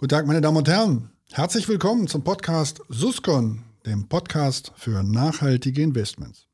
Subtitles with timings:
[0.00, 1.10] Guten Tag, meine Damen und Herren.
[1.30, 6.46] Herzlich willkommen zum Podcast Suscon, dem Podcast für nachhaltige Investments.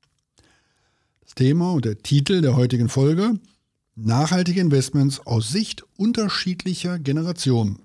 [1.21, 3.39] Das Thema und der Titel der heutigen Folge
[3.95, 7.83] Nachhaltige Investments aus Sicht unterschiedlicher Generationen.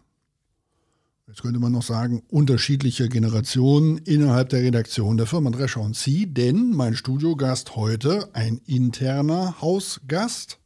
[1.28, 6.25] Jetzt könnte man noch sagen, unterschiedliche Generationen innerhalb der Redaktion der Firma Drescher und Sie,
[6.25, 10.58] denn mein Studiogast heute ein interner Hausgast,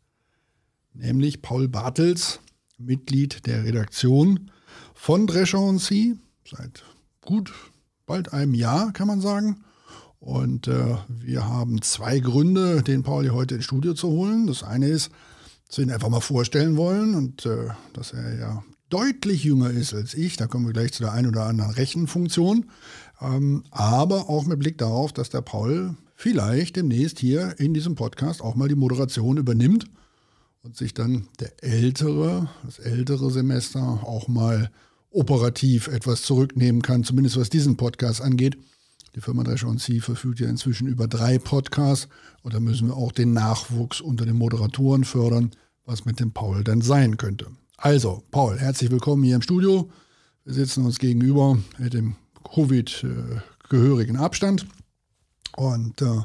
[0.93, 2.39] nämlich Paul Bartels,
[2.77, 4.51] Mitglied der Redaktion
[5.05, 6.17] von Drescher und Sie,
[6.49, 6.83] seit
[7.21, 7.53] gut
[8.07, 9.63] bald einem Jahr, kann man sagen.
[10.19, 14.47] Und äh, wir haben zwei Gründe, den Paul hier heute ins Studio zu holen.
[14.47, 15.11] Das eine ist,
[15.67, 19.93] dass wir ihn einfach mal vorstellen wollen und äh, dass er ja deutlich jünger ist
[19.93, 20.37] als ich.
[20.37, 22.71] Da kommen wir gleich zu der einen oder anderen Rechenfunktion.
[23.21, 28.41] Ähm, aber auch mit Blick darauf, dass der Paul vielleicht demnächst hier in diesem Podcast
[28.41, 29.85] auch mal die Moderation übernimmt
[30.63, 34.71] und sich dann der ältere, das ältere Semester auch mal
[35.15, 38.57] operativ etwas zurücknehmen kann, zumindest was diesen Podcast angeht.
[39.15, 42.09] Die Firma Drescher und Sie verfügt ja inzwischen über drei Podcasts
[42.43, 45.51] und da müssen wir auch den Nachwuchs unter den Moderatoren fördern,
[45.85, 47.47] was mit dem Paul dann sein könnte.
[47.77, 49.89] Also, Paul, herzlich willkommen hier im Studio.
[50.43, 54.67] Wir sitzen uns gegenüber mit dem Covid-gehörigen Abstand.
[55.55, 56.21] Und äh,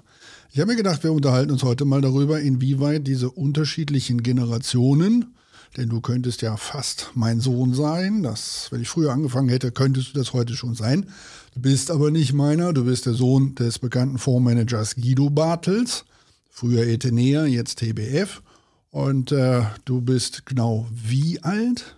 [0.50, 5.36] ich habe mir gedacht, wir unterhalten uns heute mal darüber, inwieweit diese unterschiedlichen Generationen,
[5.76, 10.10] denn du könntest ja fast mein Sohn sein, das, wenn ich früher angefangen hätte, könntest
[10.10, 11.06] du das heute schon sein.
[11.54, 16.04] Du bist aber nicht meiner, du bist der Sohn des bekannten Fondsmanagers Guido Bartels,
[16.50, 18.42] früher Etenea, jetzt TBF.
[18.90, 21.96] Und äh, du bist genau wie alt?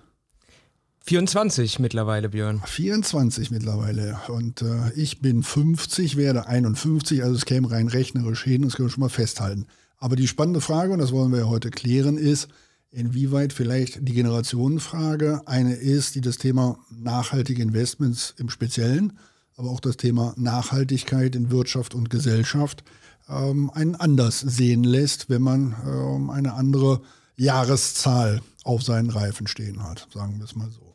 [1.04, 2.62] 24 mittlerweile, Björn.
[2.64, 4.20] 24 mittlerweile.
[4.28, 8.88] Und äh, ich bin 50, werde 51, also es käme rein rechnerisch hin, das können
[8.88, 9.66] wir schon mal festhalten.
[9.98, 12.48] Aber die spannende Frage, und das wollen wir ja heute klären, ist,
[12.92, 19.18] inwieweit vielleicht die Generationenfrage eine ist, die das Thema nachhaltige Investments im Speziellen,
[19.56, 22.84] aber auch das Thema Nachhaltigkeit in Wirtschaft und Gesellschaft
[23.28, 27.00] ähm, einen anders sehen lässt, wenn man ähm, eine andere
[27.36, 30.94] Jahreszahl auf seinen Reifen stehen hat, sagen wir es mal so.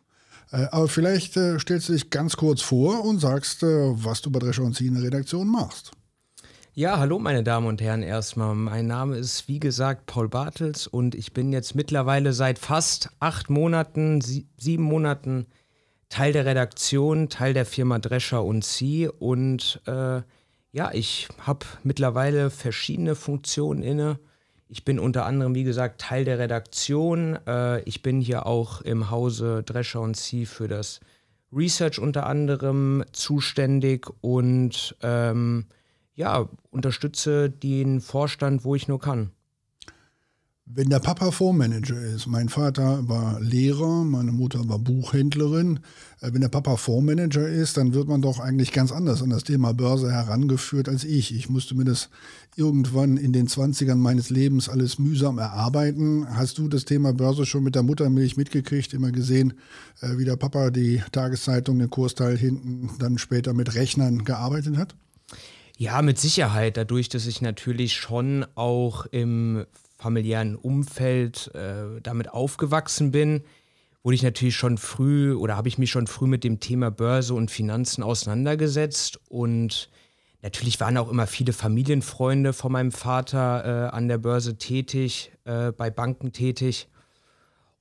[0.52, 4.30] Äh, aber vielleicht äh, stellst du dich ganz kurz vor und sagst, äh, was du
[4.30, 5.92] bei Drescher und Sie in der Redaktion machst.
[6.80, 8.54] Ja, hallo meine Damen und Herren erstmal.
[8.54, 13.50] Mein Name ist wie gesagt Paul Bartels und ich bin jetzt mittlerweile seit fast acht
[13.50, 15.48] Monaten, sie sieben Monaten
[16.10, 20.22] Teil der Redaktion, Teil der Firma Drescher und Sie und äh,
[20.72, 24.20] ja, ich habe mittlerweile verschiedene Funktionen inne.
[24.70, 27.40] Ich bin unter anderem, wie gesagt, Teil der Redaktion.
[27.48, 31.00] Äh, ich bin hier auch im Hause Drescher und Sie für das
[31.52, 35.66] Research unter anderem zuständig und ähm,
[36.18, 39.30] ja, unterstütze den Vorstand, wo ich nur kann.
[40.70, 45.80] Wenn der Papa Fondsmanager ist, mein Vater war Lehrer, meine Mutter war Buchhändlerin,
[46.20, 49.46] äh, wenn der Papa Fondsmanager ist, dann wird man doch eigentlich ganz anders an das
[49.46, 51.34] Thema Börse herangeführt als ich.
[51.34, 52.10] Ich musste mir das
[52.58, 56.28] irgendwann in den 20ern meines Lebens alles mühsam erarbeiten.
[56.36, 59.54] Hast du das Thema Börse schon mit der Muttermilch mitgekriegt, immer gesehen,
[60.02, 64.96] äh, wie der Papa die Tageszeitung, den Kursteil hinten, dann später mit Rechnern gearbeitet hat?
[65.80, 66.76] Ja, mit Sicherheit.
[66.76, 69.68] Dadurch, dass ich natürlich schon auch im
[70.00, 73.44] familiären Umfeld äh, damit aufgewachsen bin,
[74.02, 77.36] wurde ich natürlich schon früh oder habe ich mich schon früh mit dem Thema Börse
[77.36, 79.90] und Finanzen auseinandergesetzt und
[80.42, 85.72] natürlich waren auch immer viele Familienfreunde von meinem Vater äh, an der Börse tätig, äh,
[85.72, 86.88] bei Banken tätig.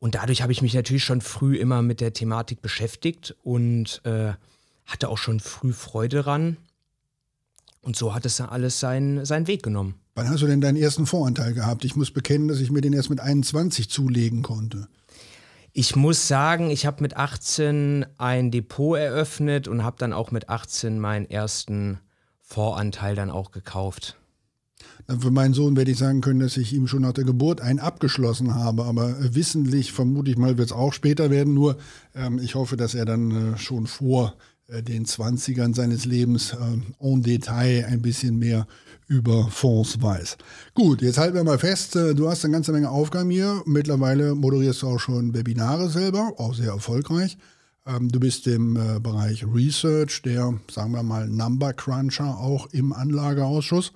[0.00, 4.34] Und dadurch habe ich mich natürlich schon früh immer mit der Thematik beschäftigt und äh,
[4.84, 6.58] hatte auch schon früh Freude dran.
[7.86, 9.94] Und so hat es dann alles seinen, seinen Weg genommen.
[10.16, 11.84] Wann hast du denn deinen ersten Voranteil gehabt?
[11.84, 14.88] Ich muss bekennen, dass ich mir den erst mit 21 zulegen konnte.
[15.72, 20.48] Ich muss sagen, ich habe mit 18 ein Depot eröffnet und habe dann auch mit
[20.48, 22.00] 18 meinen ersten
[22.41, 24.16] Voranteil dann auch gekauft.
[25.20, 27.78] Für meinen Sohn werde ich sagen können, dass ich ihm schon nach der Geburt einen
[27.78, 31.55] abgeschlossen habe, aber wissentlich vermute ich mal, wird es auch später werden.
[31.55, 31.76] Nur
[32.16, 36.56] ähm, ich hoffe, dass er dann äh, schon vor äh, den 20ern seines Lebens äh,
[36.98, 38.66] en Detail ein bisschen mehr
[39.08, 40.36] über Fonds weiß.
[40.74, 43.62] Gut, jetzt halten wir mal fest, äh, du hast eine ganze Menge Aufgaben hier.
[43.64, 47.38] Mittlerweile moderierst du auch schon Webinare selber, auch sehr erfolgreich.
[47.86, 52.92] Ähm, du bist im äh, Bereich Research, der, sagen wir mal, Number Cruncher auch im
[52.92, 53.92] Anlageausschuss.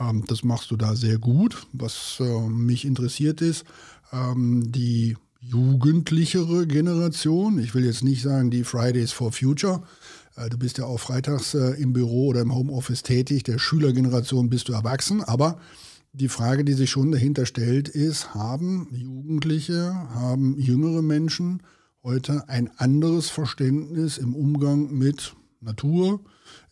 [0.00, 1.66] Ähm, das machst du da sehr gut.
[1.72, 3.64] Was äh, mich interessiert ist,
[4.12, 9.97] ähm, die jugendlichere Generation, ich will jetzt nicht sagen die Fridays for Future, äh,
[10.48, 13.42] du bist ja auch freitags äh, im Büro oder im Homeoffice tätig.
[13.44, 15.22] Der Schülergeneration bist du erwachsen.
[15.24, 15.58] Aber
[16.12, 21.62] die Frage, die sich schon dahinter stellt, ist, haben Jugendliche, haben jüngere Menschen
[22.02, 26.20] heute ein anderes Verständnis im Umgang mit Natur,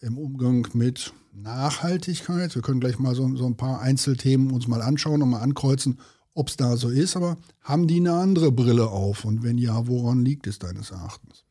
[0.01, 2.55] im Umgang mit Nachhaltigkeit.
[2.55, 5.99] Wir können gleich mal so, so ein paar Einzelthemen uns mal anschauen und mal ankreuzen,
[6.35, 7.17] ob es da so ist.
[7.17, 9.25] Aber haben die eine andere Brille auf?
[9.25, 11.46] Und wenn ja, woran liegt es deines Erachtens?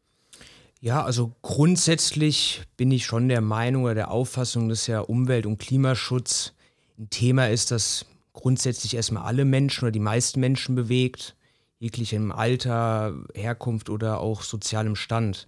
[0.85, 5.57] Ja, also grundsätzlich bin ich schon der Meinung oder der Auffassung, dass ja Umwelt- und
[5.57, 6.53] Klimaschutz
[6.99, 11.35] ein Thema ist, das grundsätzlich erstmal alle Menschen oder die meisten Menschen bewegt,
[11.79, 15.47] jeglichem Alter, Herkunft oder auch sozialem Stand.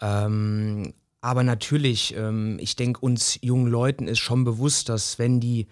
[0.00, 5.66] Ähm, aber natürlich, ähm, ich denke, uns jungen Leuten ist schon bewusst, dass wenn die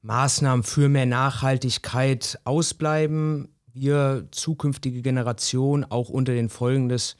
[0.00, 7.16] Maßnahmen für mehr Nachhaltigkeit ausbleiben, wir zukünftige Generationen auch unter den Folgen des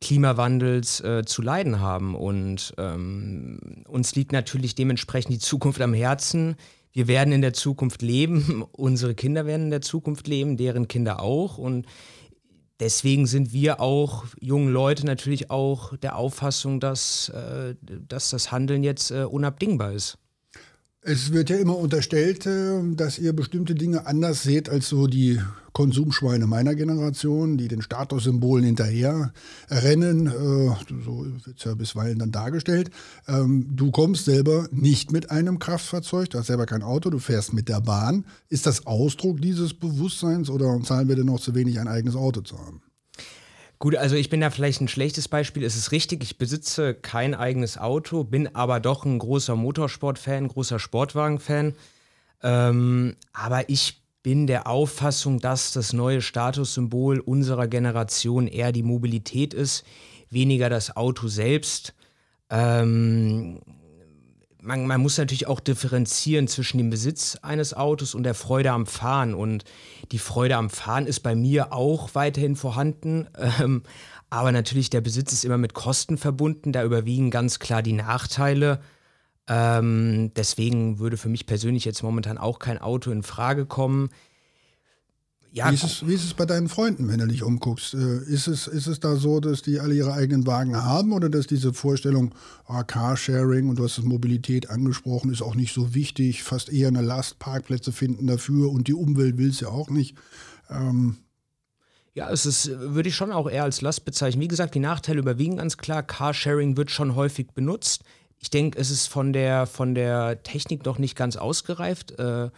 [0.00, 2.14] Klimawandels äh, zu leiden haben.
[2.14, 6.56] Und ähm, uns liegt natürlich dementsprechend die Zukunft am Herzen.
[6.92, 11.20] Wir werden in der Zukunft leben, unsere Kinder werden in der Zukunft leben, deren Kinder
[11.20, 11.58] auch.
[11.58, 11.86] Und
[12.80, 18.84] deswegen sind wir auch jungen Leute natürlich auch der Auffassung, dass, äh, dass das Handeln
[18.84, 20.18] jetzt äh, unabdingbar ist.
[21.06, 25.38] Es wird ja immer unterstellt, äh, dass ihr bestimmte Dinge anders seht als so die
[25.74, 29.34] Konsumschweine meiner Generation, die den Statussymbolen hinterher
[29.68, 30.28] rennen.
[30.28, 30.74] Äh,
[31.04, 32.90] so wird es ja bisweilen dann dargestellt.
[33.28, 37.52] Ähm, du kommst selber nicht mit einem Kraftfahrzeug, du hast selber kein Auto, du fährst
[37.52, 38.24] mit der Bahn.
[38.48, 42.40] Ist das Ausdruck dieses Bewusstseins oder zahlen wir denn noch zu wenig, ein eigenes Auto
[42.40, 42.80] zu haben?
[43.78, 45.64] Gut, also ich bin da vielleicht ein schlechtes Beispiel.
[45.64, 50.78] Es ist richtig, ich besitze kein eigenes Auto, bin aber doch ein großer Motorsport-Fan, großer
[50.78, 51.74] Sportwagen-Fan.
[52.42, 59.52] Ähm, aber ich bin der Auffassung, dass das neue Statussymbol unserer Generation eher die Mobilität
[59.52, 59.84] ist,
[60.30, 61.94] weniger das Auto selbst.
[62.50, 63.60] Ähm,
[64.64, 68.86] man, man, muss natürlich auch differenzieren zwischen dem Besitz eines Autos und der Freude am
[68.86, 69.34] Fahren.
[69.34, 69.64] Und
[70.12, 73.28] die Freude am Fahren ist bei mir auch weiterhin vorhanden.
[73.60, 73.82] Ähm,
[74.30, 76.72] aber natürlich, der Besitz ist immer mit Kosten verbunden.
[76.72, 78.80] Da überwiegen ganz klar die Nachteile.
[79.46, 84.08] Ähm, deswegen würde für mich persönlich jetzt momentan auch kein Auto in Frage kommen.
[85.54, 87.94] Ja, wie, ist es, wie ist es bei deinen Freunden, wenn du dich umguckst?
[87.94, 91.28] Äh, ist es, ist es da so, dass die alle ihre eigenen Wagen haben oder
[91.28, 92.34] dass diese Vorstellung,
[92.66, 96.88] oh, Carsharing und du hast das Mobilität angesprochen, ist auch nicht so wichtig, fast eher
[96.88, 100.16] eine Last, Parkplätze finden dafür und die Umwelt will es ja auch nicht.
[100.68, 101.18] Ähm,
[102.14, 104.42] ja, es ist, würde ich schon auch eher als Last bezeichnen.
[104.42, 106.02] Wie gesagt, die Nachteile überwiegen ganz klar.
[106.02, 108.02] Carsharing wird schon häufig benutzt.
[108.38, 112.18] Ich denke, es ist von der, von der Technik noch nicht ganz ausgereift.
[112.18, 112.50] Äh,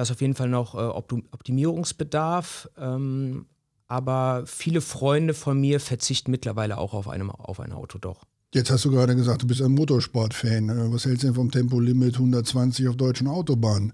[0.00, 2.70] da ist auf jeden Fall noch äh, Optimierungsbedarf.
[2.78, 3.44] Ähm,
[3.86, 8.24] aber viele Freunde von mir verzichten mittlerweile auch auf, einem, auf ein Auto doch.
[8.54, 10.70] Jetzt hast du gerade gesagt, du bist ein Motorsportfan.
[10.70, 13.92] Äh, was hältst du denn vom Tempolimit 120 auf deutschen Autobahnen?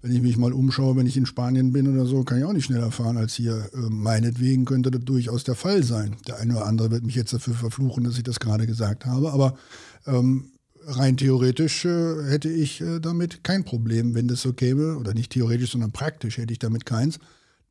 [0.00, 2.54] Wenn ich mich mal umschaue, wenn ich in Spanien bin oder so, kann ich auch
[2.54, 3.68] nicht schneller fahren als hier.
[3.74, 6.16] Äh, meinetwegen könnte das durchaus der Fall sein.
[6.26, 9.30] Der eine oder andere wird mich jetzt dafür verfluchen, dass ich das gerade gesagt habe.
[9.34, 9.58] Aber
[10.06, 10.51] ähm,
[10.86, 14.96] rein theoretisch äh, hätte ich äh, damit kein Problem, wenn das so käme.
[14.98, 17.18] Oder nicht theoretisch, sondern praktisch hätte ich damit keins.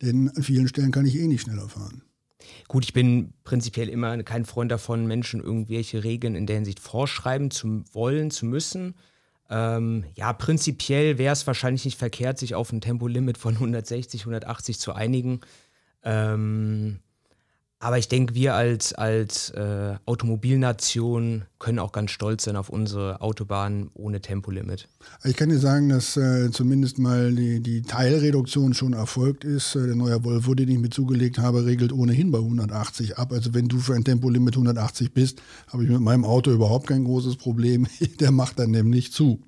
[0.00, 2.02] Denn an vielen Stellen kann ich eh nicht schneller fahren.
[2.68, 7.50] Gut, ich bin prinzipiell immer kein Freund davon, Menschen irgendwelche Regeln in der Hinsicht vorschreiben
[7.50, 8.94] zu wollen, zu müssen.
[9.48, 14.80] Ähm, ja, prinzipiell wäre es wahrscheinlich nicht verkehrt, sich auf ein Tempolimit von 160, 180
[14.80, 15.40] zu einigen.
[16.02, 16.98] Ähm,
[17.82, 23.20] aber ich denke, wir als, als äh, Automobilnation können auch ganz stolz sein auf unsere
[23.20, 24.86] Autobahnen ohne Tempolimit.
[25.24, 29.74] Ich kann dir sagen, dass äh, zumindest mal die, die, Teilreduktion schon erfolgt ist.
[29.74, 33.32] Äh, der neue Volvo, den ich mir zugelegt habe, regelt ohnehin bei 180 ab.
[33.32, 37.02] Also wenn du für ein Tempolimit 180 bist, habe ich mit meinem Auto überhaupt kein
[37.02, 37.88] großes Problem.
[38.20, 39.42] der macht dann nämlich zu.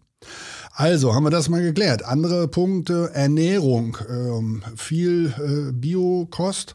[0.72, 2.04] Also haben wir das mal geklärt.
[2.04, 6.74] Andere Punkte, Ernährung, ähm, viel äh, Biokost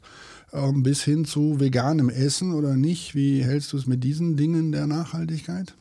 [0.54, 3.16] ähm, bis hin zu veganem Essen oder nicht?
[3.16, 5.76] Wie hältst du es mit diesen Dingen der Nachhaltigkeit?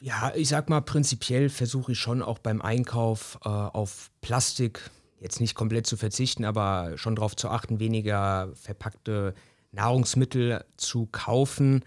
[0.00, 4.90] Ja, ich sag mal, prinzipiell versuche ich schon auch beim Einkauf äh, auf Plastik
[5.20, 9.34] jetzt nicht komplett zu verzichten, aber schon darauf zu achten, weniger verpackte
[9.72, 11.84] Nahrungsmittel zu kaufen.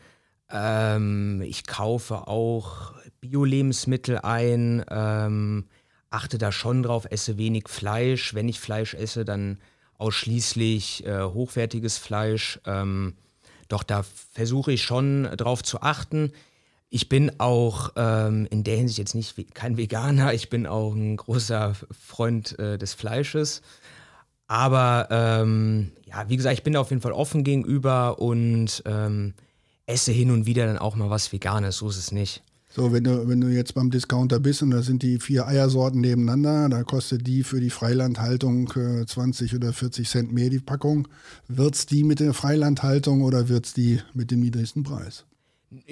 [0.49, 5.65] Ähm, ich kaufe auch Bio-Lebensmittel ein, ähm,
[6.11, 8.35] achte da schon drauf, esse wenig Fleisch.
[8.35, 9.57] Wenn ich Fleisch esse, dann
[10.03, 12.60] ausschließlich äh, hochwertiges Fleisch.
[12.65, 13.13] Ähm,
[13.69, 16.33] doch da versuche ich schon drauf zu achten.
[16.89, 21.15] Ich bin auch ähm, in der Hinsicht jetzt nicht kein Veganer, ich bin auch ein
[21.15, 23.62] großer Freund äh, des Fleisches.
[24.48, 29.33] Aber ähm, ja, wie gesagt, ich bin da auf jeden Fall offen gegenüber und ähm,
[29.86, 32.43] esse hin und wieder dann auch mal was Veganes, so ist es nicht.
[32.75, 36.01] So, wenn du, wenn du jetzt beim Discounter bist und da sind die vier Eiersorten
[36.01, 41.07] nebeneinander, da kostet die für die Freilandhaltung äh, 20 oder 40 Cent mehr die Packung.
[41.47, 45.23] Wird es die mit der Freilandhaltung oder wird es die mit dem niedrigsten Preis?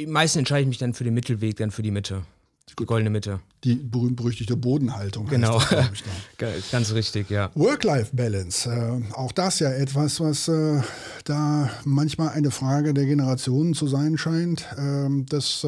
[0.07, 2.23] Meistens entscheide ich mich dann für den Mittelweg, dann für die Mitte.
[2.69, 3.39] Die goldene Mitte.
[3.63, 5.27] Die berühmt-berüchtigte Bodenhaltung.
[5.27, 7.51] Genau, das, ganz richtig, ja.
[7.53, 10.81] Work-Life-Balance, äh, auch das ja etwas, was äh,
[11.25, 14.67] da manchmal eine Frage der Generationen zu sein scheint.
[14.77, 15.65] Ähm, äh, dass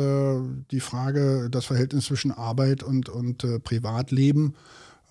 [0.72, 4.56] die Frage, das Verhältnis zwischen Arbeit und, und äh, Privatleben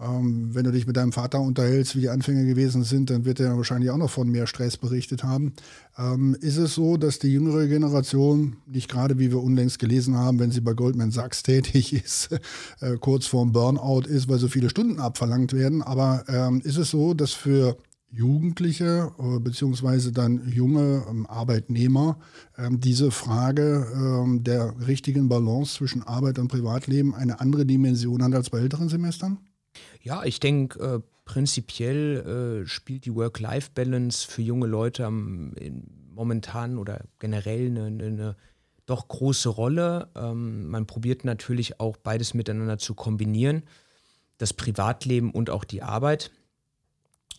[0.03, 3.41] ähm, wenn du dich mit deinem Vater unterhältst, wie die Anfänge gewesen sind, dann wird
[3.41, 5.53] er wahrscheinlich auch noch von mehr Stress berichtet haben.
[5.97, 10.39] Ähm, ist es so, dass die jüngere Generation, nicht gerade wie wir unlängst gelesen haben,
[10.39, 12.31] wenn sie bei Goldman Sachs tätig ist,
[12.81, 16.91] äh, kurz vorm Burnout ist, weil so viele Stunden abverlangt werden, aber ähm, ist es
[16.91, 17.77] so, dass für
[18.13, 22.19] Jugendliche äh, beziehungsweise dann junge ähm, Arbeitnehmer
[22.59, 28.35] ähm, diese Frage ähm, der richtigen Balance zwischen Arbeit und Privatleben eine andere Dimension hat
[28.35, 29.39] als bei älteren Semestern?
[30.03, 36.77] Ja, ich denke, äh, prinzipiell äh, spielt die Work-Life-Balance für junge Leute am, in, momentan
[36.77, 38.37] oder generell eine, eine
[38.87, 40.09] doch große Rolle.
[40.17, 43.63] Ähm, man probiert natürlich auch beides miteinander zu kombinieren,
[44.39, 46.33] das Privatleben und auch die Arbeit.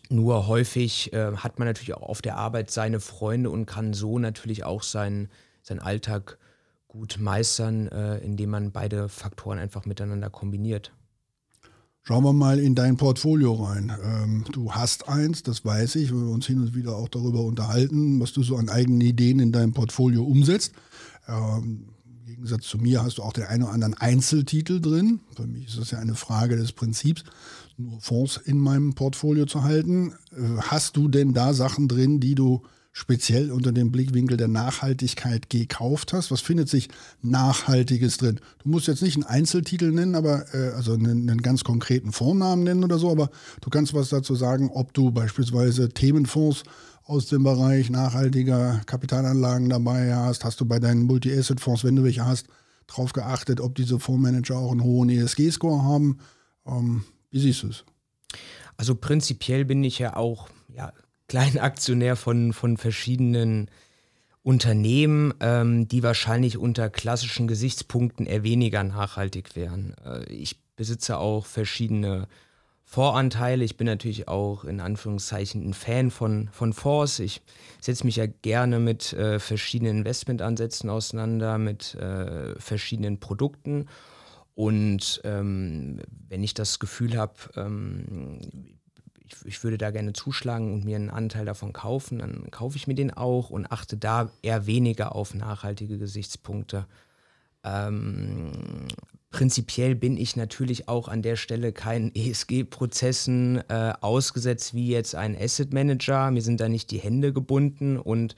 [0.08, 4.18] Nur häufig äh, hat man natürlich auch auf der Arbeit seine Freunde und kann so
[4.18, 5.28] natürlich auch seinen,
[5.62, 6.38] seinen Alltag
[6.88, 10.92] gut meistern, äh, indem man beide Faktoren einfach miteinander kombiniert.
[12.06, 13.90] Schauen wir mal in dein Portfolio rein.
[14.04, 17.40] Ähm, du hast eins, das weiß ich, weil wir uns hin und wieder auch darüber
[17.40, 20.74] unterhalten, was du so an eigenen Ideen in deinem Portfolio umsetzt.
[21.26, 25.20] Ähm, Im Gegensatz zu mir hast du auch den einen oder anderen Einzeltitel drin.
[25.34, 27.24] Für mich ist das ja eine Frage des Prinzips,
[27.78, 30.12] nur Fonds in meinem Portfolio zu halten.
[30.32, 35.50] Äh, hast du denn da Sachen drin, die du speziell unter dem Blickwinkel der Nachhaltigkeit
[35.50, 36.30] gekauft hast?
[36.30, 36.88] Was findet sich
[37.22, 38.40] Nachhaltiges drin?
[38.62, 42.62] Du musst jetzt nicht einen Einzeltitel nennen, aber äh, also einen, einen, ganz konkreten Vornamen
[42.62, 46.62] nennen oder so, aber du kannst was dazu sagen, ob du beispielsweise Themenfonds
[47.02, 50.44] aus dem Bereich nachhaltiger Kapitalanlagen dabei hast.
[50.44, 52.46] Hast du bei deinen Multi-Asset-Fonds, wenn du welche hast,
[52.86, 56.18] darauf geachtet, ob diese Fondsmanager auch einen hohen ESG-Score haben?
[56.64, 57.84] Ähm, wie siehst du es?
[58.76, 60.92] Also prinzipiell bin ich ja auch ja,
[61.28, 63.70] Kleinaktionär von, von verschiedenen
[64.42, 69.94] Unternehmen, ähm, die wahrscheinlich unter klassischen Gesichtspunkten eher weniger nachhaltig wären.
[70.04, 72.28] Äh, ich besitze auch verschiedene
[72.84, 73.64] Voranteile.
[73.64, 77.18] Ich bin natürlich auch in Anführungszeichen ein Fan von, von Fonds.
[77.18, 77.40] Ich
[77.80, 83.86] setze mich ja gerne mit äh, verschiedenen Investmentansätzen auseinander, mit äh, verschiedenen Produkten.
[84.54, 88.38] Und ähm, wenn ich das Gefühl habe, ähm,
[89.24, 92.86] ich, ich würde da gerne zuschlagen und mir einen Anteil davon kaufen, dann kaufe ich
[92.86, 96.86] mir den auch und achte da eher weniger auf nachhaltige Gesichtspunkte.
[97.64, 98.52] Ähm,
[99.30, 105.36] prinzipiell bin ich natürlich auch an der Stelle keinen ESG-Prozessen äh, ausgesetzt wie jetzt ein
[105.36, 106.30] Asset Manager.
[106.30, 108.36] Mir sind da nicht die Hände gebunden und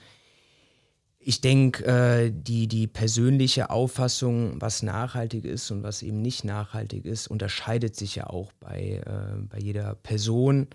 [1.28, 7.04] ich denke, äh, die, die persönliche Auffassung, was nachhaltig ist und was eben nicht nachhaltig
[7.04, 10.68] ist, unterscheidet sich ja auch bei, äh, bei jeder Person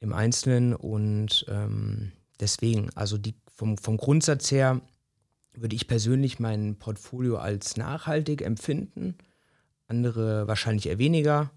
[0.00, 0.74] im Einzelnen.
[0.74, 4.80] Und ähm, deswegen, also die, vom, vom Grundsatz her
[5.52, 9.18] würde ich persönlich mein Portfolio als nachhaltig empfinden.
[9.86, 11.50] Andere wahrscheinlich eher weniger.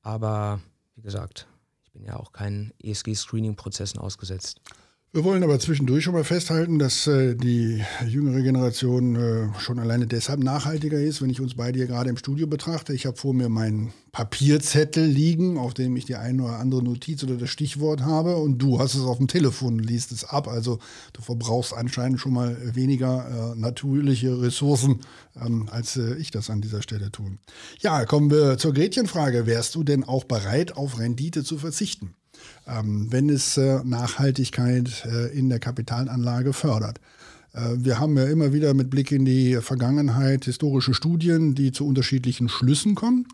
[0.00, 0.62] Aber
[0.96, 1.46] wie gesagt,
[1.84, 4.62] ich bin ja auch keinen ESG-Screening-Prozessen ausgesetzt.
[5.10, 10.06] Wir wollen aber zwischendurch schon mal festhalten, dass äh, die jüngere Generation äh, schon alleine
[10.06, 12.92] deshalb nachhaltiger ist, wenn ich uns beide hier gerade im Studio betrachte.
[12.92, 17.24] Ich habe vor mir meinen Papierzettel liegen, auf dem ich die eine oder andere Notiz
[17.24, 20.46] oder das Stichwort habe und du hast es auf dem Telefon liest es ab.
[20.46, 20.78] Also
[21.14, 25.00] du verbrauchst anscheinend schon mal weniger äh, natürliche Ressourcen,
[25.40, 27.38] ähm, als äh, ich das an dieser Stelle tun.
[27.80, 29.46] Ja, kommen wir zur Gretchenfrage.
[29.46, 32.14] Wärst du denn auch bereit, auf Rendite zu verzichten?
[32.68, 37.00] Ähm, wenn es äh, Nachhaltigkeit äh, in der Kapitalanlage fördert.
[37.52, 41.86] Äh, wir haben ja immer wieder mit Blick in die Vergangenheit historische Studien, die zu
[41.86, 43.26] unterschiedlichen Schlüssen kommen.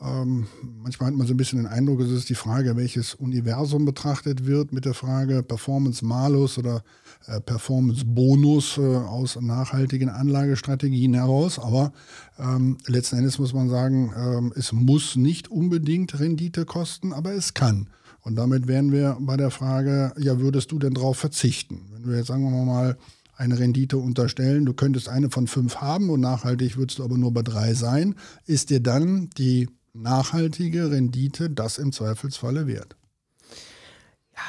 [0.00, 0.46] Ähm,
[0.80, 4.46] manchmal hat man so ein bisschen den Eindruck, es ist die Frage, welches Universum betrachtet
[4.46, 6.84] wird mit der Frage Performance Malus oder
[7.26, 11.58] äh, Performance Bonus äh, aus nachhaltigen Anlagestrategien heraus.
[11.58, 11.92] Aber
[12.38, 17.54] ähm, letzten Endes muss man sagen, ähm, es muss nicht unbedingt Rendite kosten, aber es
[17.54, 17.88] kann.
[18.22, 21.86] Und damit wären wir bei der Frage, ja, würdest du denn darauf verzichten?
[21.92, 22.96] Wenn wir jetzt, sagen wir mal,
[23.36, 27.32] eine Rendite unterstellen, du könntest eine von fünf haben und nachhaltig würdest du aber nur
[27.32, 32.96] bei drei sein, ist dir dann die nachhaltige Rendite das im Zweifelsfalle wert?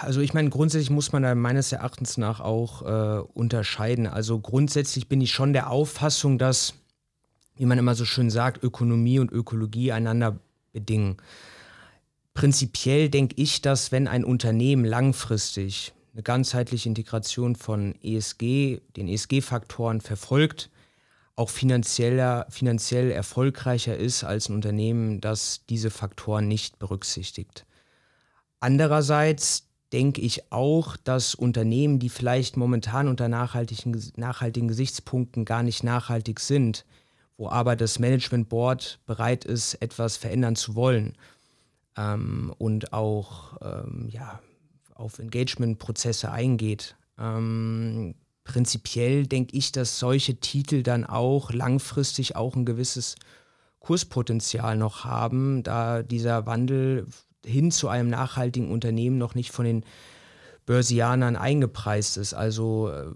[0.02, 4.08] Also ich meine, grundsätzlich muss man da meines Erachtens nach auch äh, unterscheiden.
[4.08, 6.74] Also grundsätzlich bin ich schon der Auffassung, dass
[7.60, 10.40] wie man immer so schön sagt, Ökonomie und Ökologie einander
[10.72, 11.18] bedingen.
[12.34, 20.02] Prinzipiell denke ich, dass wenn ein Unternehmen langfristig eine ganzheitliche Integration von ESG, den ESG-Faktoren
[20.02, 20.70] verfolgt,
[21.36, 27.66] auch finanzieller, finanziell erfolgreicher ist als ein Unternehmen, das diese Faktoren nicht berücksichtigt.
[28.60, 35.84] Andererseits denke ich auch, dass Unternehmen, die vielleicht momentan unter nachhaltigen, nachhaltigen Gesichtspunkten gar nicht
[35.84, 36.86] nachhaltig sind,
[37.38, 41.16] wo aber das Management Board bereit ist, etwas verändern zu wollen,
[41.98, 44.39] ähm, und auch ähm, ja,
[44.96, 46.96] auf Engagement-Prozesse eingeht.
[47.17, 53.15] Ähm, prinzipiell denke ich, dass solche Titel dann auch langfristig auch ein gewisses
[53.79, 57.05] Kurspotenzial noch haben, da dieser Wandel
[57.46, 59.84] hin zu einem nachhaltigen Unternehmen noch nicht von den
[60.65, 62.34] Börsianern eingepreist ist.
[62.34, 63.08] Also äh,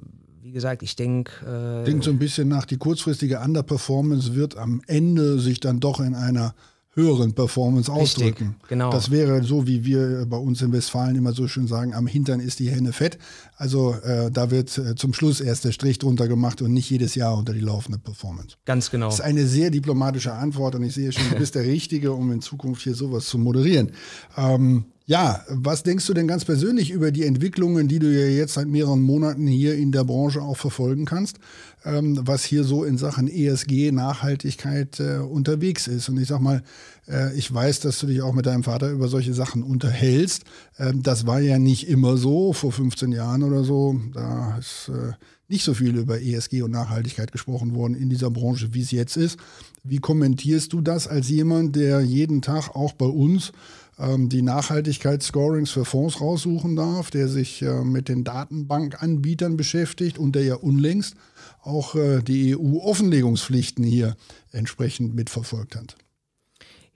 [0.41, 1.81] wie gesagt, ich denke.
[1.81, 5.99] Äh, Denkt so ein bisschen nach, die kurzfristige Underperformance wird am Ende sich dann doch
[5.99, 6.53] in einer
[6.95, 8.55] höheren Performance Richtig, ausdrücken.
[8.67, 8.91] Genau.
[8.91, 12.39] Das wäre so, wie wir bei uns in Westfalen immer so schön sagen, am Hintern
[12.39, 13.17] ist die Henne fett.
[13.55, 17.15] Also äh, da wird äh, zum Schluss erst der Strich drunter gemacht und nicht jedes
[17.15, 18.57] Jahr unter die laufende Performance.
[18.65, 19.07] Ganz genau.
[19.07, 22.31] Das ist eine sehr diplomatische Antwort und ich sehe schon, du bist der Richtige, um
[22.31, 23.91] in Zukunft hier sowas zu moderieren.
[24.38, 28.53] Ähm, ja, was denkst du denn ganz persönlich über die Entwicklungen, die du ja jetzt
[28.53, 31.39] seit mehreren Monaten hier in der Branche auch verfolgen kannst,
[31.83, 36.07] ähm, was hier so in Sachen ESG, Nachhaltigkeit äh, unterwegs ist?
[36.07, 36.63] Und ich sag mal,
[37.10, 40.43] äh, ich weiß, dass du dich auch mit deinem Vater über solche Sachen unterhältst.
[40.79, 44.00] Ähm, das war ja nicht immer so, vor 15 Jahren oder so.
[44.13, 45.12] Da ist äh,
[45.50, 49.17] nicht so viel über ESG und Nachhaltigkeit gesprochen worden in dieser Branche, wie es jetzt
[49.17, 49.38] ist.
[49.83, 53.51] Wie kommentierst du das als jemand, der jeden Tag auch bei uns
[53.97, 60.43] die Nachhaltigkeitsscorings für Fonds raussuchen darf, der sich äh, mit den Datenbankanbietern beschäftigt und der
[60.43, 61.15] ja unlängst
[61.62, 64.15] auch äh, die EU-Offenlegungspflichten hier
[64.51, 65.95] entsprechend mitverfolgt hat.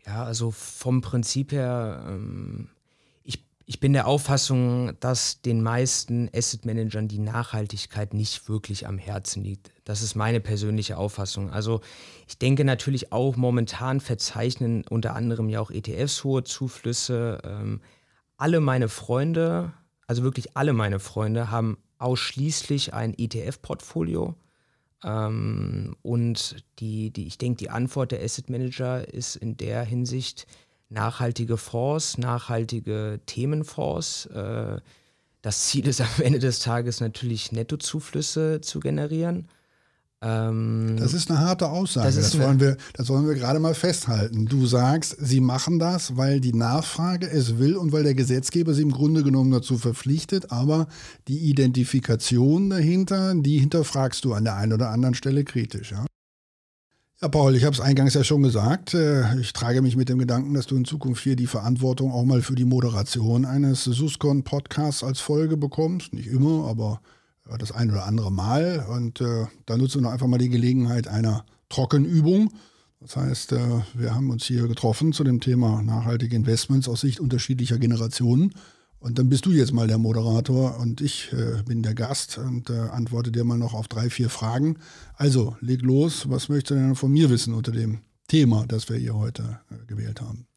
[0.06, 2.70] Ja, also vom Prinzip her ähm,
[3.70, 9.44] ich bin der Auffassung, dass den meisten Asset Managern die Nachhaltigkeit nicht wirklich am Herzen
[9.44, 9.72] liegt.
[9.84, 11.50] Das ist meine persönliche Auffassung.
[11.52, 11.82] Also
[12.30, 17.40] ich denke natürlich auch momentan verzeichnen unter anderem ja auch ETFs hohe Zuflüsse.
[17.44, 17.82] Ähm,
[18.38, 19.74] alle meine Freunde,
[20.08, 24.36] also wirklich alle meine Freunde, haben ausschließlich ein ETF-Portfolio.
[25.04, 30.48] Ähm, und die, die, ich denke, die Antwort der Asset Manager ist in der Hinsicht,
[30.90, 34.28] nachhaltige Fonds, nachhaltige Themenfonds.
[34.28, 34.80] Äh,
[35.42, 39.48] das Ziel ist am Ende des Tages natürlich Nettozuflüsse zu generieren.
[40.20, 42.08] Ähm, das ist eine harte Aussage.
[42.08, 44.48] Das, das, wollen wir, das wollen wir gerade mal festhalten.
[44.48, 48.82] Du sagst, sie machen das, weil die Nachfrage es will und weil der Gesetzgeber sie
[48.82, 50.52] im Grunde genommen dazu verpflichtet.
[50.52, 50.88] Aber
[51.28, 55.92] die Identifikation dahinter, die hinterfragst du an der einen oder anderen Stelle kritisch.
[55.92, 56.06] Ja?
[57.20, 58.94] Ja, Paul, ich habe es eingangs ja schon gesagt.
[58.94, 62.26] Äh, ich trage mich mit dem Gedanken, dass du in Zukunft hier die Verantwortung auch
[62.26, 66.14] mal für die Moderation eines Suscon-Podcasts als Folge bekommst.
[66.14, 67.02] Nicht immer, aber
[67.58, 68.86] das ein oder andere Mal.
[68.88, 72.54] Und äh, da nutzen wir einfach mal die Gelegenheit einer Trockenübung.
[73.00, 77.20] Das heißt, äh, wir haben uns hier getroffen zu dem Thema nachhaltige Investments aus Sicht
[77.20, 78.54] unterschiedlicher Generationen.
[79.00, 82.70] Und dann bist du jetzt mal der Moderator und ich äh, bin der Gast und
[82.70, 84.80] äh, antworte dir mal noch auf drei, vier Fragen.
[85.16, 86.30] Also, leg los.
[86.30, 89.86] Was möchtest du denn von mir wissen unter dem Thema, das wir hier heute äh,
[89.86, 90.48] gewählt haben?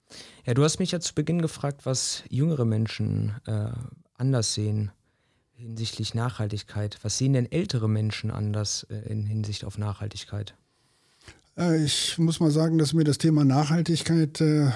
[0.46, 3.70] Ja, du hast mich ja zu Beginn gefragt, was jüngere Menschen äh,
[4.14, 4.90] anders sehen
[5.60, 6.98] hinsichtlich Nachhaltigkeit.
[7.02, 10.54] Was sehen denn ältere Menschen anders äh, in Hinsicht auf Nachhaltigkeit?
[11.60, 14.70] Äh, ich muss mal sagen, dass mir das Thema Nachhaltigkeit äh,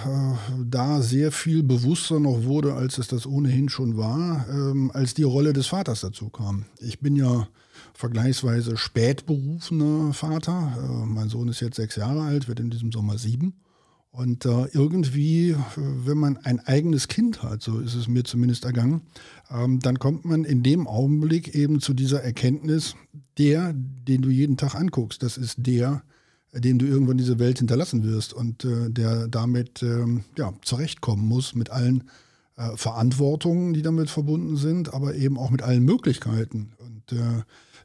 [0.64, 5.23] da sehr viel bewusster noch wurde, als es das ohnehin schon war, ähm, als die
[5.23, 6.66] Rolle des Vaters dazu kam.
[6.79, 7.49] Ich bin ja
[7.94, 10.77] vergleichsweise spät berufener Vater.
[10.77, 13.55] Äh, mein Sohn ist jetzt sechs Jahre alt, wird in diesem Sommer sieben.
[14.11, 18.64] Und äh, irgendwie, äh, wenn man ein eigenes Kind hat, so ist es mir zumindest
[18.64, 19.01] ergangen,
[19.51, 22.94] ähm, dann kommt man in dem Augenblick eben zu dieser Erkenntnis,
[23.38, 26.05] der, den du jeden Tag anguckst, das ist der,
[26.55, 31.55] dem du irgendwann diese Welt hinterlassen wirst und äh, der damit ähm, ja, zurechtkommen muss
[31.55, 32.05] mit allen
[32.57, 36.73] äh, Verantwortungen, die damit verbunden sind, aber eben auch mit allen Möglichkeiten.
[36.79, 37.43] Und äh,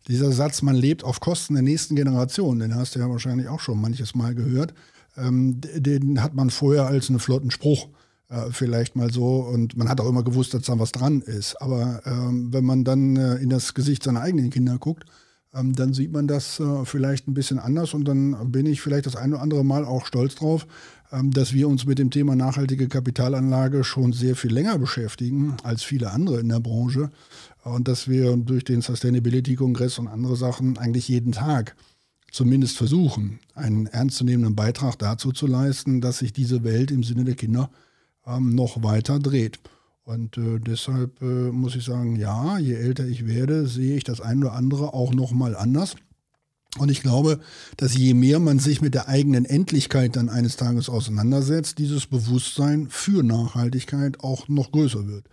[0.08, 3.60] dieser Satz, man lebt auf Kosten der nächsten Generation, den hast du ja wahrscheinlich auch
[3.60, 4.74] schon manches Mal gehört,
[5.18, 7.88] ähm, den hat man vorher als einen flotten Spruch
[8.30, 11.62] äh, vielleicht mal so und man hat auch immer gewusst, dass da was dran ist.
[11.62, 15.06] Aber ähm, wenn man dann äh, in das Gesicht seiner eigenen Kinder guckt,
[15.52, 19.16] dann sieht man das äh, vielleicht ein bisschen anders und dann bin ich vielleicht das
[19.16, 20.68] ein oder andere Mal auch stolz drauf,
[21.12, 25.82] ähm, dass wir uns mit dem Thema nachhaltige Kapitalanlage schon sehr viel länger beschäftigen als
[25.82, 27.10] viele andere in der Branche
[27.64, 31.76] und dass wir durch den Sustainability-Kongress und andere Sachen eigentlich jeden Tag
[32.32, 37.36] zumindest versuchen, einen ernstzunehmenden Beitrag dazu zu leisten, dass sich diese Welt im Sinne der
[37.36, 37.72] Kinder
[38.28, 39.60] ähm, noch weiter dreht.
[40.10, 44.22] Und äh, deshalb äh, muss ich sagen, ja, je älter ich werde, sehe ich das
[44.22, 45.98] eine oder andere auch noch mal anders.
[46.80, 47.40] Und ich glaube,
[47.78, 52.88] dass je mehr man sich mit der eigenen Endlichkeit dann eines Tages auseinandersetzt, dieses Bewusstsein
[52.90, 55.26] für Nachhaltigkeit auch noch größer wird.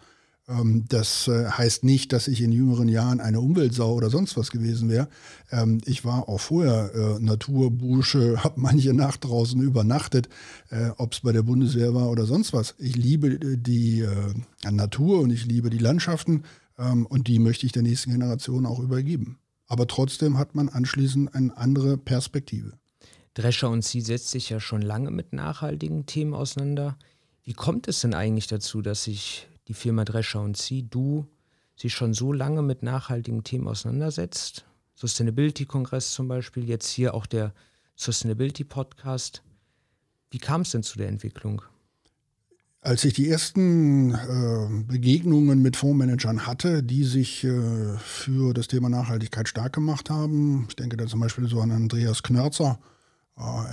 [0.49, 4.51] Ähm, das äh, heißt nicht, dass ich in jüngeren Jahren eine Umweltsau oder sonst was
[4.51, 5.09] gewesen wäre.
[5.51, 10.29] Ähm, ich war auch vorher äh, Naturbursche, habe manche Nacht draußen übernachtet,
[10.71, 12.75] äh, ob es bei der Bundeswehr war oder sonst was.
[12.79, 14.05] Ich liebe die
[14.71, 16.45] Natur und ich liebe die Landschaften
[16.79, 19.39] ähm, und die möchte ich der nächsten Generation auch übergeben.
[19.67, 22.73] Aber trotzdem hat man anschließend eine andere Perspektive.
[23.35, 26.97] Drescher und Sie setzt sich ja schon lange mit nachhaltigen Themen auseinander.
[27.43, 31.27] Wie kommt es denn eigentlich dazu, dass sich die Firma Drescher und Sie, du,
[31.77, 34.65] sich schon so lange mit nachhaltigen Themen auseinandersetzt.
[34.95, 37.53] Sustainability-Kongress zum Beispiel, jetzt hier auch der
[37.97, 39.43] Sustainability-Podcast.
[40.31, 41.63] Wie kam es denn zu der Entwicklung?
[42.81, 48.89] Als ich die ersten äh, Begegnungen mit Fondsmanagern hatte, die sich äh, für das Thema
[48.89, 52.79] Nachhaltigkeit stark gemacht haben, ich denke da zum Beispiel so an Andreas Knörzer,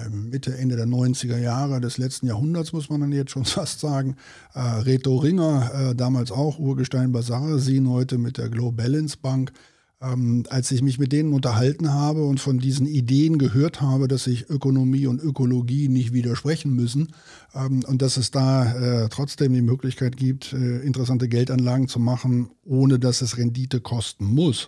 [0.10, 4.16] Mitte, Ende der 90er Jahre des letzten Jahrhunderts, muss man dann jetzt schon fast sagen.
[4.54, 9.54] Äh, Reto Ringer, äh, damals auch Urgestein Basar, Sie heute mit der Glow Balance Bank.
[10.02, 14.26] Ähm, als ich mich mit denen unterhalten habe und von diesen Ideen gehört habe, dass
[14.26, 17.14] sich Ökonomie und Ökologie nicht widersprechen müssen
[17.56, 22.50] ähm, und dass es da äh, trotzdem die Möglichkeit gibt, äh, interessante Geldanlagen zu machen,
[22.66, 24.68] ohne dass es Rendite kosten muss.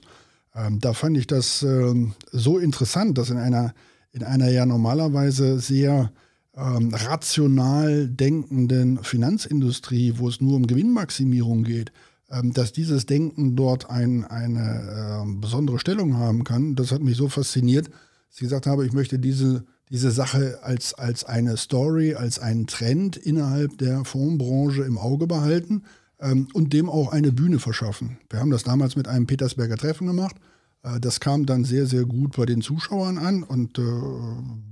[0.56, 3.74] Ähm, da fand ich das ähm, so interessant, dass in einer
[4.16, 6.12] in einer ja normalerweise sehr
[6.56, 11.92] ähm, rational denkenden Finanzindustrie, wo es nur um Gewinnmaximierung geht,
[12.32, 16.76] ähm, dass dieses Denken dort ein, eine äh, besondere Stellung haben kann.
[16.76, 20.94] Das hat mich so fasziniert, dass ich gesagt habe, ich möchte diese, diese Sache als,
[20.94, 25.84] als eine Story, als einen Trend innerhalb der Fondsbranche im Auge behalten
[26.22, 28.18] ähm, und dem auch eine Bühne verschaffen.
[28.30, 30.38] Wir haben das damals mit einem Petersberger Treffen gemacht.
[30.86, 33.84] Äh, das kam dann sehr, sehr gut bei den Zuschauern an und äh,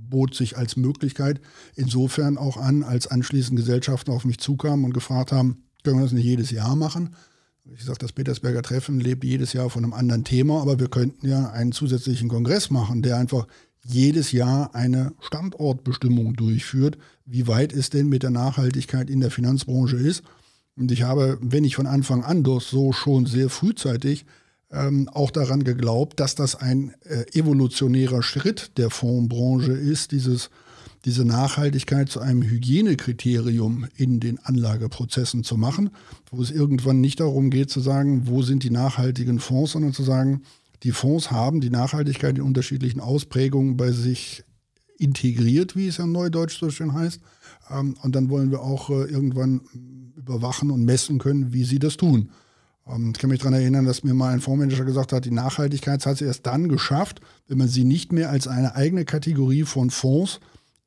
[0.08, 1.40] bot sich als Möglichkeit
[1.74, 6.12] insofern auch an, als anschließend Gesellschaften auf mich zukamen und gefragt haben, können wir das
[6.12, 7.14] nicht jedes Jahr machen?
[7.74, 11.26] Ich sage, das Petersberger Treffen lebt jedes Jahr von einem anderen Thema, aber wir könnten
[11.26, 13.46] ja einen zusätzlichen Kongress machen, der einfach
[13.82, 19.96] jedes Jahr eine Standortbestimmung durchführt, wie weit es denn mit der Nachhaltigkeit in der Finanzbranche
[19.96, 20.22] ist.
[20.76, 24.26] Und ich habe, wenn ich von Anfang an doch so schon sehr frühzeitig
[24.74, 30.50] ähm, auch daran geglaubt, dass das ein äh, evolutionärer Schritt der Fondsbranche ist, dieses,
[31.04, 35.90] diese Nachhaltigkeit zu einem Hygienekriterium in den Anlageprozessen zu machen,
[36.30, 40.02] wo es irgendwann nicht darum geht zu sagen, wo sind die nachhaltigen Fonds, sondern zu
[40.02, 40.42] sagen,
[40.82, 44.44] die Fonds haben die Nachhaltigkeit in unterschiedlichen Ausprägungen bei sich
[44.98, 47.20] integriert, wie es ja neudeutsch so schön heißt.
[47.70, 49.62] Ähm, und dann wollen wir auch äh, irgendwann
[50.16, 52.30] überwachen und messen können, wie sie das tun.
[52.88, 56.04] Ähm, ich kann mich daran erinnern, dass mir mal ein Fondsmanager gesagt hat, die Nachhaltigkeit
[56.04, 59.90] hat sie erst dann geschafft, wenn man sie nicht mehr als eine eigene Kategorie von
[59.90, 60.40] Fonds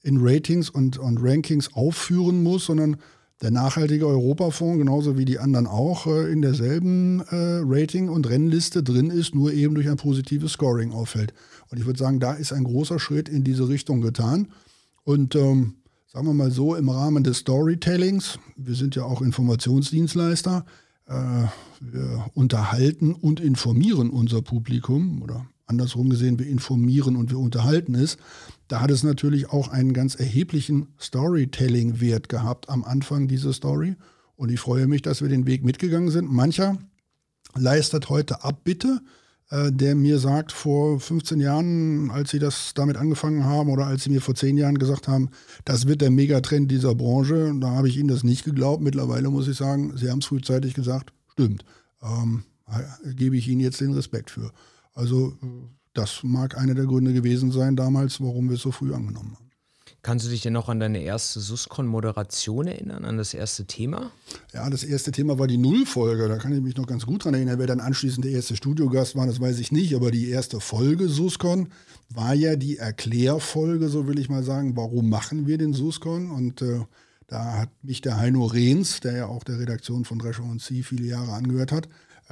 [0.03, 2.97] in Ratings und, und Rankings aufführen muss, sondern
[3.41, 8.81] der nachhaltige Europafonds, genauso wie die anderen auch, äh, in derselben äh, Rating- und Rennliste
[8.81, 11.33] drin ist, nur eben durch ein positives Scoring auffällt.
[11.69, 14.47] Und ich würde sagen, da ist ein großer Schritt in diese Richtung getan.
[15.03, 15.75] Und ähm,
[16.07, 20.65] sagen wir mal so, im Rahmen des Storytellings, wir sind ja auch Informationsdienstleister,
[21.07, 28.17] wir unterhalten und informieren unser Publikum oder andersrum gesehen, wir informieren und wir unterhalten es.
[28.67, 33.95] Da hat es natürlich auch einen ganz erheblichen Storytelling-Wert gehabt am Anfang dieser Story.
[34.35, 36.31] Und ich freue mich, dass wir den Weg mitgegangen sind.
[36.31, 36.77] Mancher
[37.55, 39.16] leistet heute Abbitte, äh,
[39.49, 44.09] der mir sagt, vor 15 Jahren, als sie das damit angefangen haben oder als sie
[44.09, 45.29] mir vor 10 Jahren gesagt haben,
[45.63, 48.83] das wird der Megatrend dieser Branche, da habe ich ihnen das nicht geglaubt.
[48.83, 51.63] Mittlerweile muss ich sagen, sie haben es frühzeitig gesagt, stimmt.
[52.01, 52.43] Ähm,
[53.15, 54.51] gebe ich ihnen jetzt den Respekt für.
[54.93, 55.37] Also
[55.93, 59.46] das mag einer der Gründe gewesen sein damals, warum wir es so früh angenommen haben.
[60.03, 64.11] Kannst du dich denn noch an deine erste Suscon-Moderation erinnern, an das erste Thema?
[64.53, 66.29] Ja, das erste Thema war die Nullfolge.
[66.29, 67.59] Da kann ich mich noch ganz gut dran erinnern.
[67.59, 69.95] Wer dann anschließend der erste Studiogast war, das weiß ich nicht.
[69.95, 71.69] Aber die erste Folge Suscon
[72.09, 74.77] war ja die Erklärfolge, so will ich mal sagen.
[74.77, 76.31] Warum machen wir den Suscon?
[76.31, 76.85] Und äh,
[77.27, 80.83] da hat mich der Heino Rehns, der ja auch der Redaktion von Drescher und Sie
[80.83, 81.89] viele Jahre angehört hat,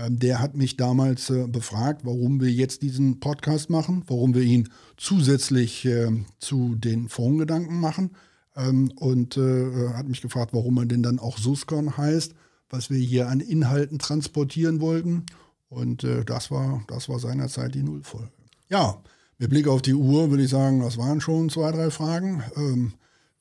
[0.10, 4.69] der hat mich damals äh, befragt, warum wir jetzt diesen Podcast machen, warum wir ihn
[4.97, 8.12] zusätzlich äh, zu den Fondsgedanken machen
[8.55, 12.34] ähm, und äh, hat mich gefragt, warum man denn dann auch Suscon heißt,
[12.69, 15.25] was wir hier an Inhalten transportieren wollten.
[15.69, 18.31] Und das war, das war seinerzeit die Nullfolge.
[18.69, 19.01] Ja,
[19.38, 22.43] Mit Blick auf die Uhr würde ich sagen, das waren schon zwei, drei Fragen.
[22.55, 22.93] Ähm,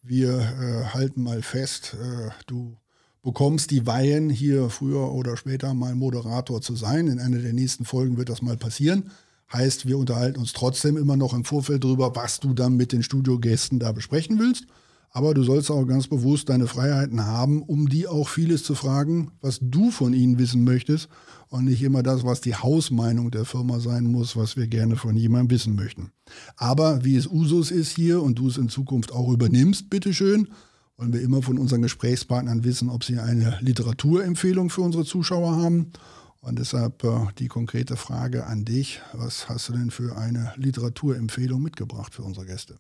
[0.02, 2.76] wir äh, halten mal fest, äh, du
[3.24, 7.08] bekommst die Weihen, hier früher oder später mal Moderator zu sein.
[7.08, 9.10] In einer der nächsten Folgen wird das mal passieren.
[9.52, 13.02] Heißt, wir unterhalten uns trotzdem immer noch im Vorfeld darüber, was du dann mit den
[13.02, 14.66] Studiogästen da besprechen willst.
[15.10, 19.30] Aber du sollst auch ganz bewusst deine Freiheiten haben, um die auch vieles zu fragen,
[19.40, 21.08] was du von ihnen wissen möchtest
[21.48, 25.16] und nicht immer das, was die Hausmeinung der Firma sein muss, was wir gerne von
[25.16, 26.10] jemandem wissen möchten.
[26.56, 30.48] Aber wie es Usus ist hier und du es in Zukunft auch übernimmst, bitteschön,
[30.96, 35.92] wollen wir immer von unseren Gesprächspartnern wissen, ob sie eine Literaturempfehlung für unsere Zuschauer haben.
[36.40, 39.00] Und deshalb äh, die konkrete Frage an dich.
[39.14, 42.78] Was hast du denn für eine Literaturempfehlung mitgebracht für unsere Gäste?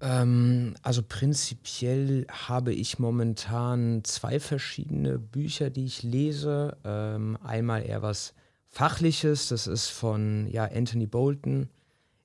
[0.00, 6.76] Ähm, also prinzipiell habe ich momentan zwei verschiedene Bücher, die ich lese.
[6.84, 8.34] Ähm, einmal eher was
[8.68, 11.70] Fachliches, das ist von ja, Anthony Bolton,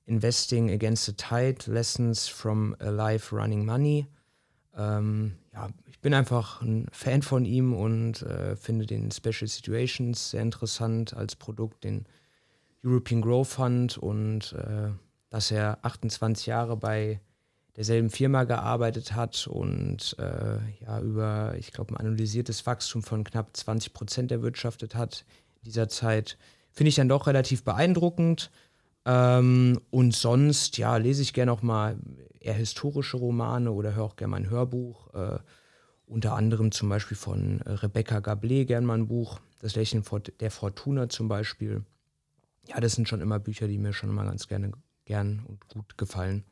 [0.06, 4.06] Investing Against the Tide, Lessons from a Life Running Money.
[4.76, 10.30] Ähm, ja, ich bin einfach ein Fan von ihm und äh, finde den Special Situations
[10.30, 12.06] sehr interessant als Produkt, den
[12.84, 14.90] European Growth Fund und äh,
[15.30, 17.20] dass er 28 Jahre bei
[17.76, 23.56] derselben Firma gearbeitet hat und äh, ja über, ich glaube, ein analysiertes Wachstum von knapp
[23.56, 25.24] 20 Prozent erwirtschaftet hat
[25.56, 26.36] in dieser Zeit,
[26.70, 28.50] finde ich dann doch relativ beeindruckend.
[29.04, 31.96] Ähm, und sonst, ja, lese ich gerne auch mal
[32.42, 35.12] eher historische Romane oder höre auch gerne mal ein Hörbuch.
[35.14, 35.38] Äh,
[36.06, 40.04] unter anderem zum Beispiel von Rebecca Gablé gerne mal ein Buch, Das Lächeln
[40.40, 41.84] der Fortuna zum Beispiel.
[42.68, 44.72] Ja, das sind schon immer Bücher, die mir schon immer ganz gerne
[45.04, 46.44] gern und gut gefallen.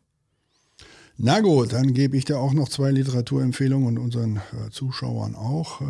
[1.16, 5.82] Na gut, dann gebe ich dir auch noch zwei Literaturempfehlungen und unseren äh, Zuschauern auch.
[5.82, 5.84] Äh,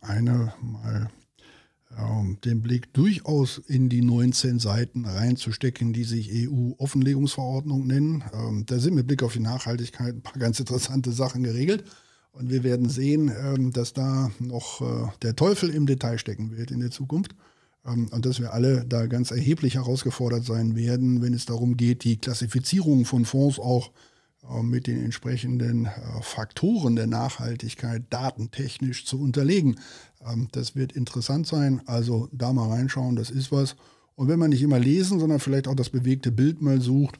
[0.00, 1.19] eine mal äh,
[2.44, 8.22] den Blick durchaus in die 19 Seiten reinzustecken, die sich EU-Offenlegungsverordnung nennen.
[8.32, 11.84] Ähm, da sind mit Blick auf die Nachhaltigkeit ein paar ganz interessante Sachen geregelt.
[12.32, 16.70] Und wir werden sehen, ähm, dass da noch äh, der Teufel im Detail stecken wird
[16.70, 17.34] in der Zukunft.
[17.84, 22.04] Ähm, und dass wir alle da ganz erheblich herausgefordert sein werden, wenn es darum geht,
[22.04, 23.90] die Klassifizierung von Fonds auch
[24.48, 25.90] äh, mit den entsprechenden äh,
[26.22, 29.78] Faktoren der Nachhaltigkeit datentechnisch zu unterlegen.
[30.26, 31.82] Ähm, das wird interessant sein.
[31.86, 33.76] Also da mal reinschauen, das ist was.
[34.14, 37.18] Und wenn man nicht immer lesen, sondern vielleicht auch das bewegte Bild mal sucht,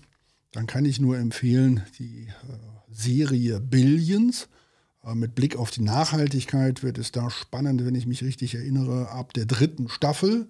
[0.53, 4.49] dann kann ich nur empfehlen, die äh, Serie Billions.
[5.15, 9.33] Mit Blick auf die Nachhaltigkeit wird es da spannend, wenn ich mich richtig erinnere, ab
[9.33, 10.47] der dritten Staffel.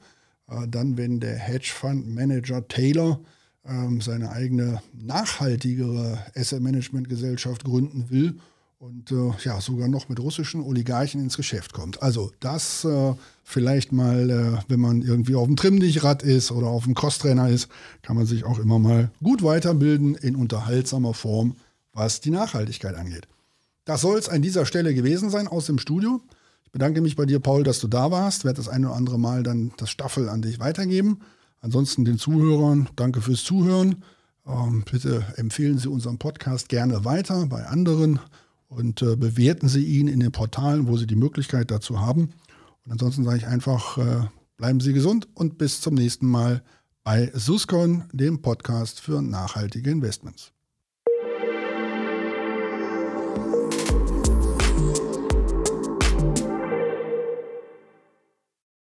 [0.48, 3.20] Dann, wenn der Hedgefonds Manager Taylor
[3.64, 8.40] ähm, seine eigene nachhaltigere Asset-Management-Gesellschaft gründen will
[8.80, 12.02] und äh, ja sogar noch mit russischen Oligarchen ins Geschäft kommt.
[12.02, 13.12] Also das äh,
[13.44, 17.68] vielleicht mal, äh, wenn man irgendwie auf dem Trimmdichrad ist oder auf dem Crosstrainer ist,
[18.00, 21.56] kann man sich auch immer mal gut weiterbilden in unterhaltsamer Form,
[21.92, 23.28] was die Nachhaltigkeit angeht.
[23.84, 26.22] Das soll es an dieser Stelle gewesen sein aus dem Studio.
[26.64, 28.38] Ich bedanke mich bei dir, Paul, dass du da warst.
[28.38, 31.20] Ich werde das eine oder andere Mal dann das Staffel an dich weitergeben.
[31.60, 33.96] Ansonsten den Zuhörern, danke fürs Zuhören.
[34.46, 38.20] Ähm, bitte empfehlen Sie unseren Podcast gerne weiter bei anderen
[38.70, 42.30] und äh, bewerten Sie ihn in den Portalen, wo Sie die Möglichkeit dazu haben.
[42.84, 46.62] Und ansonsten sage ich einfach, äh, bleiben Sie gesund und bis zum nächsten Mal
[47.02, 50.52] bei Suscon, dem Podcast für nachhaltige Investments.